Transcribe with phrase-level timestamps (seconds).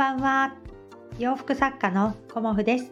[0.00, 0.54] ばんは。
[1.18, 2.90] 洋服作家のコモフです。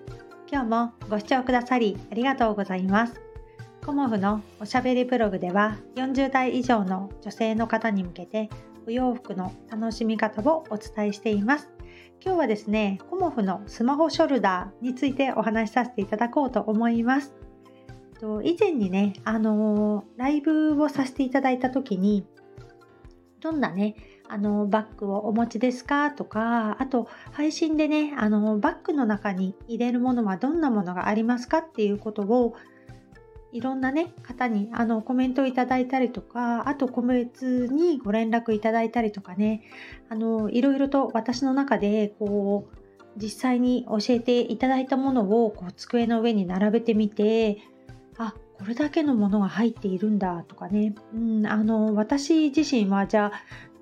[0.53, 3.19] 今日もご視聴くださりありがとうございます。
[3.87, 8.51] コモフのおしゃべりブログでは40代以上の女性の方に向けて
[8.87, 11.71] お洋服の楽しみ方をお伝えしています。
[12.23, 17.35] 今日はですねコモフのスマホショルダーについてお話しさせていただこうと思います。
[18.45, 22.27] 以前にね、あのー、ライブをさせていただいた時に
[23.41, 23.95] どんなね
[24.29, 26.11] あのバッグをお持ちですか？
[26.11, 32.55] とかあと配信でねあのバッグの中に入れるものはどんなものがありますかっていうことを
[33.53, 39.63] いろんなね方にあのコメントをいただいたりとかあと個別にご連絡いただいたりとかね
[40.11, 42.79] あのいろいろと私の中でこう
[43.17, 47.59] 実際に教えていただいたものをこう机の上に並べてみて
[48.19, 53.33] あこれだけのものが入っているんだとかね、うん、あの私自身はじゃあ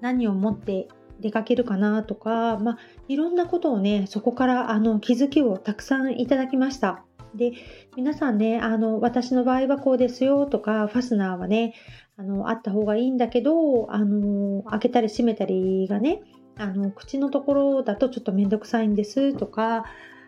[0.00, 0.88] 何を持って
[1.20, 7.04] 出かけるかなとか、まあ、いろんなことをねそこからあの気づきをたくさんいただきました。
[7.34, 7.52] で
[7.96, 11.74] 皆さんねあの私の場合はこうですよとかファスナーはね
[12.16, 16.22] あのあった方がいいんだけどあの開けたり閉めたりがね
[16.56, 19.84] あの口のところだとちょっと面倒くさいんですとか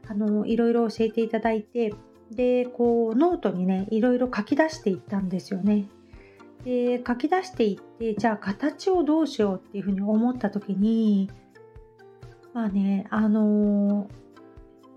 [0.06, 1.94] あのいろいろ教えていただいて
[2.30, 5.89] でこうノートにねいろいろ書き出していったんですよね。
[6.69, 11.30] で書き出していってじゃあ形をどうしようっていうふうに思った時に
[12.52, 14.06] まあねあの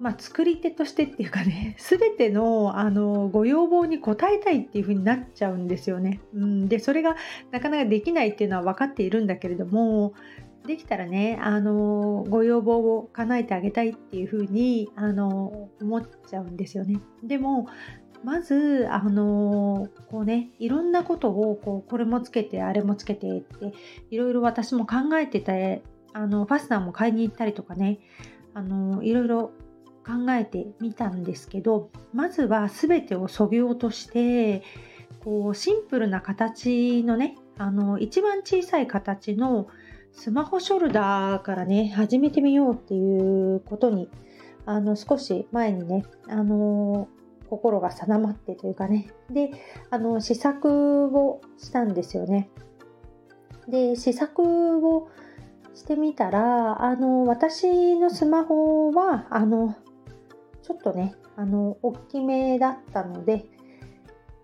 [0.02, 6.20] まあ、作り手としてっていうかね 全てのあのご要望に応えたいっていう風になっちゃうんですよね。
[6.34, 7.16] うん、でそれが
[7.52, 10.14] なかなかできないっていうのは分かっているんだけれども
[10.66, 17.00] できたらねあのご要望を叶えてあげたいっていう風にあの思っちゃうんですよね。
[17.24, 17.68] でも
[18.24, 23.74] まずあのこうねいろんなことをこうこれもつけてあれもつけてって
[24.10, 25.84] いろいろ私も考えてて
[26.14, 28.00] あのファスナーも買いに行ったりとかね
[28.54, 29.52] あのいろいろ
[30.06, 34.64] 考えてみたんですけどまずは全てをそぎ落として
[35.24, 39.68] こうシンプルな形のねあの一番小さい形の
[40.12, 44.10] スマホショルダーからね始めてみようっていうことに
[44.66, 47.08] あの少し前にねあの
[47.52, 49.12] 心が定まってというかね。
[49.30, 49.52] で
[49.90, 52.50] あの試作をしたんですよね。
[53.68, 55.10] で試作を
[55.74, 59.76] してみたらあの私のスマホはあの
[60.64, 63.46] ちょっとねあの大きめだったので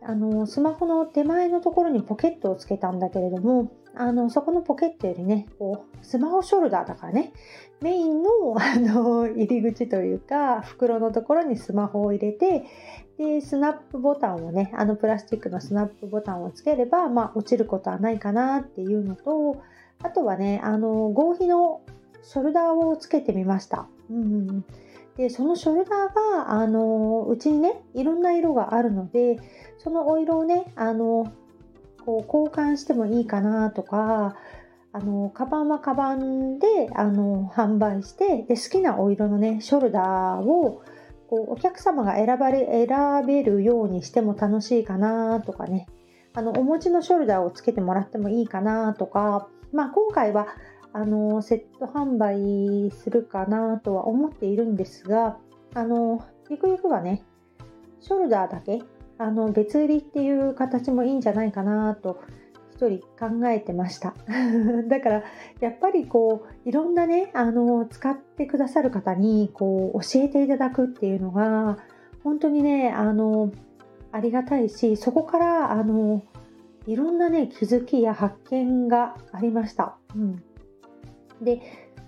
[0.01, 7.33] あのスマホの手前のところにポケットをつけたんだけれどもあのそこのポケットよりねこうスマホショルダーだからね
[7.81, 12.65] メインの あの入り口というか袋のところにスマホを入れて
[13.17, 19.57] でスナップボタンをねあのプラスチックのスナップボタンをつければ、まあ、落ちることはないかなっていうのと
[20.03, 21.81] あとはねあの合皮の
[22.21, 23.87] ショルダーをつけてみました。
[24.09, 24.65] うん
[25.17, 29.39] でそのショルダーがあのうちにねいろんな色があるので
[29.79, 31.33] そのお色をねあの
[32.07, 34.37] こう交換してもいいかなとか
[34.93, 40.81] あのカバンはカバンであの販売してで好きなお色のねショルダーを
[41.29, 45.85] こうお客様が選ばれ選べるようにしても楽しいかなとかね。
[46.33, 50.47] あのお持ちのショルダーをつけてもらってもいいかなとか、まあ、今回は
[50.93, 55.39] あのセット販売するかなとは思っているんですが
[55.73, 57.23] あのゆくゆくはね
[57.99, 58.83] ショルダーだけ
[59.17, 62.21] あの別売りっていう形もいいんじゃないかなと
[62.71, 64.13] 一人考えてました
[64.87, 65.23] だから
[65.59, 71.79] やっぱりこういろんなねあの使ってくださる方にこう教えていただくっていうのが
[72.23, 73.51] 本当にねあの
[74.11, 76.21] ありがたいしそこからあの
[76.85, 79.97] いろんなね気づきや発見がありました。
[80.15, 80.43] うん、
[81.41, 81.61] で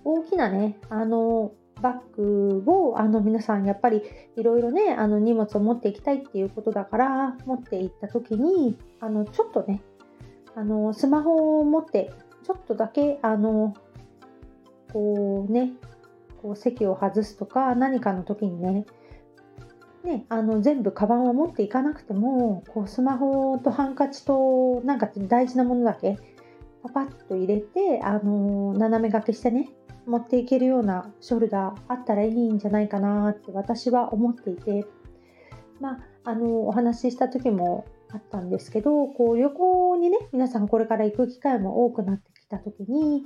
[0.05, 4.03] 大きなねあのバッグをあの皆さんやっぱり
[4.35, 9.81] いろいろねあの荷物を持っていきたいっていうことだから持っていった時にあのちょっとね
[10.55, 12.11] あのスマホを持って
[12.43, 13.73] ちょっとだけあの
[14.91, 15.73] こうね
[16.41, 18.85] こう席を外すとか何かの時にね
[20.03, 26.17] ね、あの全部カバンを持っていかなくてもこうスマホとハンカチとなんか大事なものだけ
[26.83, 29.69] パパッと入れて、あの斜め掛けしてね
[30.09, 34.85] 持っていけるようなショルダーあったらいいんじゃないかなって私は思っていて、
[35.79, 43.23] まあ、あのお話しした時もあったんですけどこう旅行にね皆さんこれから行く機会も多くなってきた時に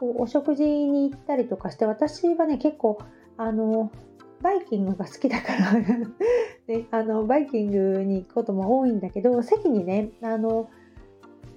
[0.00, 2.98] こうお食事に行ったりとかして私はね結構
[3.36, 3.92] あの
[4.40, 5.72] バイキングが好きだから
[6.66, 10.70] ね、あのバイキングに行くことも多いんだけど席にねあの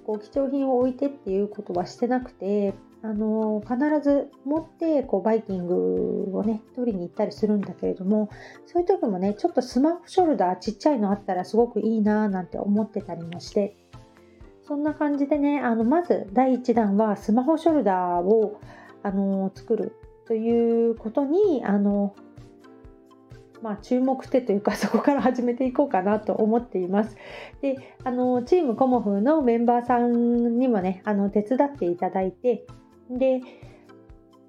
[0.06, 8.30] こう貴重品を置いてっていうことはしてなくてあの必ず持ってこうバイキングをね取りに行ったりするんだけれども
[8.66, 13.76] そういう時もねちょっとスマホショルダーちっちゃいのあったらすごくいいななんて思ってたりもして
[14.66, 18.60] そんな感じでねあのまず第1弾はスマホショルダーを
[19.02, 22.14] あの作るということにあの
[23.62, 27.16] まあ、注目してというかそこから始めていこうかなと思っています。
[27.62, 32.66] であのチームコモフのメンバーさんにもねあの手伝っていただいて
[33.10, 33.40] で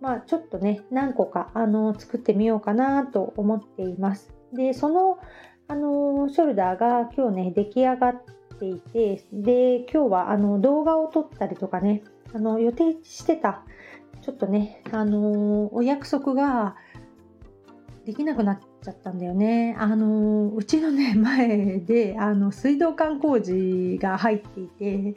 [0.02, 4.34] まあちょっとね何個かあの作ってみようかなと思っています。
[4.54, 5.20] でその
[5.68, 8.24] あのショルダーが今日ね出来上がっ
[8.60, 12.04] ていてで今日はあの動画を撮ったりとかね
[12.34, 13.64] あの予定してた
[14.22, 16.76] ちょっとねあのお約束が
[18.06, 19.76] できなくなっちゃったんだよね。
[19.80, 25.16] あのうちのね前であの水道管工事が入っていて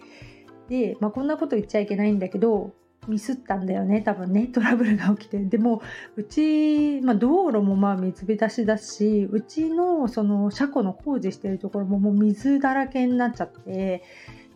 [0.68, 2.72] で、まあ、こんなこと言っちゃいけないんだけど
[3.08, 5.82] ミスったんだよね多分ねトラブルが起きてでも
[6.16, 14.02] うち、まあ、道路もまあ水浸しだしうちのその車庫の工事してるところももう水だらけになっちゃって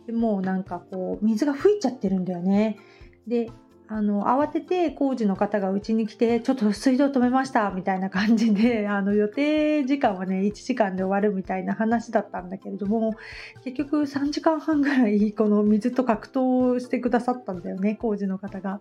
[0.05, 2.77] でもうなんかこう水が吹いちゃってるんだよね
[3.27, 3.49] で
[3.87, 13.13] あの慌てて工事の方がうちに来てちょっと水道止めましたみたいな感じで あの予定時間はね1時間で終わるみたいな話だったんだけれども
[13.63, 18.79] 結局3時間半ぐらいこの水と格闘してくださったんだよね工事の方が。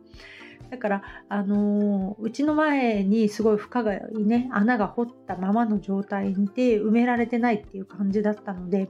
[0.70, 8.88] だから、あのー、うちの前にすごい深いね穴が掘ったままの状態で埋められてないっていう感じだったので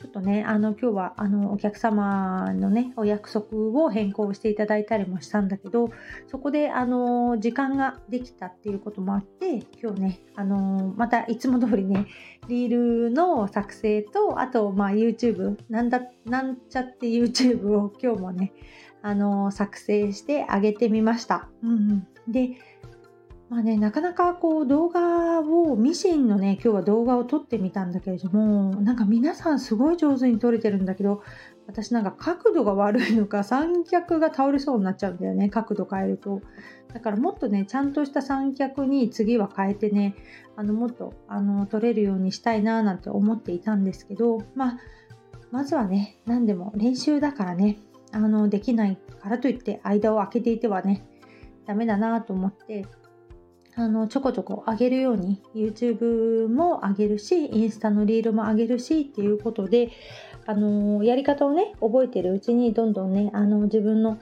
[0.00, 5.90] ちょっとね、あの今日はあのお客様のね、お約束を変更していただいたりもしたんだけど、
[6.28, 12.06] そこであの時間ができたっていうこともあって、今日ね、あのまたいつも通りね、
[12.48, 18.54] リールの作成と、あとまあ YouTube、なんだ、なんちゃって YouTube を今日もね、
[19.02, 21.50] あの作成してあげてみました。
[21.62, 22.56] うん、うん、で、
[23.50, 31.24] まあね、なかなかこう動画をミシンのね今日は動画を撮ってみたんだけれどもなんか皆さんすごい上手に撮れてるんだけど
[31.66, 36.42] 私なんか角度が悪いのか三脚が倒れそうになっちゃうんだよね角度変えると。
[36.94, 40.14] だからもっとねちゃんとした三脚に次は変えてね
[40.54, 44.78] あのもっとあの撮れるようにしたいななんて思っていたんですけどまあ
[45.50, 47.78] まずはね何でも練習だからね
[48.12, 51.04] あのできないからといって間を空けていてはね
[51.66, 52.86] ダメだなと思って
[53.76, 59.90] あのちょこちょこ上げるように YouTube も上げるしインスタのリールも上げるしっていうことで
[60.46, 64.18] あのやり方をね覚えてるうちにどんどんねあの自分の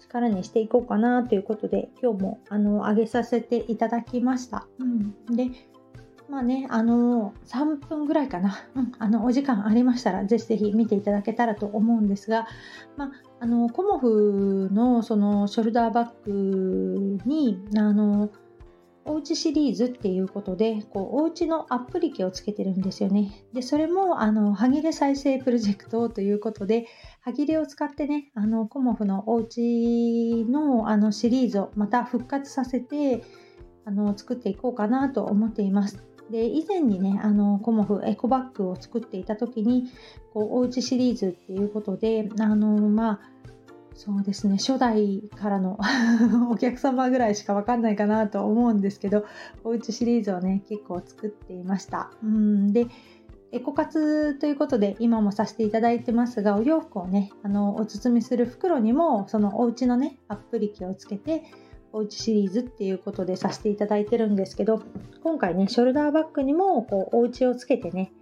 [0.00, 4.66] 力にしていこうかなということで今日もあの上げさせていただきました。
[4.78, 5.50] うん、で
[6.30, 12.46] まあね、あの3分ぐらいかな、うん、あのお時間ありましたら、ぜひぜひ見ていただけたらと思うんですが、
[12.96, 13.10] まあ、
[13.40, 18.30] あのコモフのそのショルダーバッグにあの
[19.04, 23.44] おうちシリーズっていうことで、こうおうちのアップリケをつけてるんですよね。
[23.52, 26.86] で、それも、あの、歯切れ再生プロジェクトということで、
[27.20, 33.22] 歯切れを使ってね、あの、コモフのおうちのあのシリーズをまた復活させて、
[33.84, 36.04] あの、作っていこうかなと思っています。
[36.30, 39.90] で以前にねあのコモフエコバッグを作っていた時に
[40.32, 43.20] こうおうちシリーズっていうことであのまあ
[44.02, 44.56] そうですね。
[44.56, 45.78] 初代からの
[46.50, 49.26] お客様ぐらいしか分かんないかなと思うんですけど
[49.62, 52.10] おうちシリーズをね結構作っていました。
[52.24, 52.72] うん。
[52.72, 52.86] で
[53.52, 61.44] エコ活ということで今もさせていただいてますがお洋服をねあのお包みする袋にもそのお家のねアップリケをつけて
[61.92, 64.80] おうちシリーズっていうことでさせていただいてるんですけど
[65.22, 68.14] 今回ねショルダーバッグにもこうお家をつけてね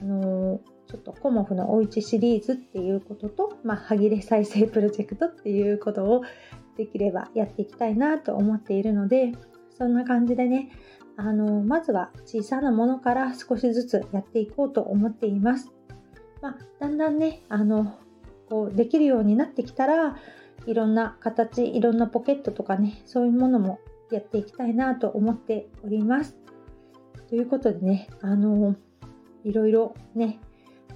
[0.00, 6.22] あのーちょっとコモフのおうちシリーズっていうことと、まあ、歯切れ再生プロジェクトっていうことを
[6.76, 9.32] できればやっていきたいなと思っているので、
[9.78, 10.70] そんな感じでね、
[11.16, 15.70] あのまずは小さなものから少しずつやっていこうと思っています。
[16.42, 17.96] まあ、だんだんね、あの
[18.48, 20.16] こうできるようになってきたら、
[20.66, 23.78] いろんな形、いろんなポケットとかね、そういうものも
[24.10, 26.36] やっていきたいなと思っております。
[27.28, 28.74] ということでね、あの
[29.44, 30.40] いろいろね、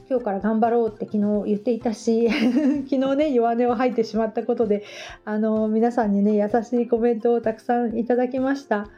[0.09, 2.29] 今日から頑張ろうって昨日言っていたし
[2.89, 4.83] 昨日ね弱音を吐いてしまったことで
[5.25, 8.89] あの皆さんにね優しいコメントをたくさんいただきました。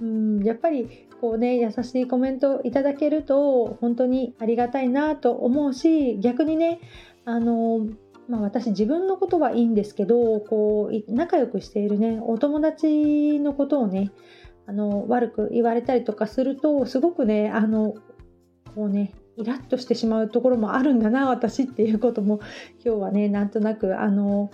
[0.00, 0.88] うんやっぱり
[1.20, 6.80] こうね優しいコメントいただけると本当にありがたいなと思うし逆にね
[7.24, 7.86] あの
[8.28, 14.12] まあ、私自分のことはいいんですけどこう仲良くしているねお友達のことをね
[14.66, 17.94] あの悪く言われたりとかするとすごくねあの
[18.74, 22.40] こうねイラッとしてしまうところもあるんだな私っていうことも
[22.84, 24.50] 今日はねなんとなくあの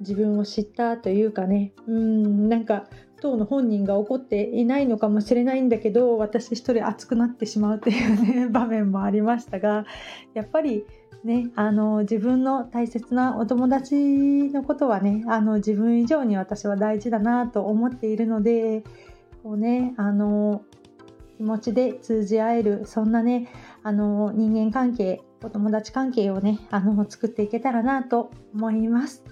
[0.00, 1.72] 自分を知ったというかね。
[1.86, 2.84] うんなんか
[3.22, 9.86] 当の本人が怒っていないのかもしれないんだけど私一人熱くなってしまうというね 場面もありましたが
[10.34, 10.84] やっぱり
[11.22, 18.82] ねあの自分の大切なお友達のことはねあの自分以上に私は大事だなと思っているので
[19.44, 20.62] こうねあの
[21.42, 23.48] 気持ちで通じ合えるそんなね
[23.82, 29.24] あの人間関係お友達関係をねあの作っていけたらなと思います。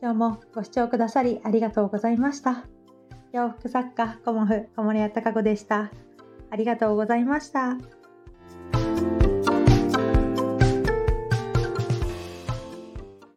[0.00, 2.64] 今日もご視聴くださりありがとうございました。
[3.32, 5.90] 洋服作家コモフ小森屋隆子でした。
[6.50, 7.76] ありがとうございました。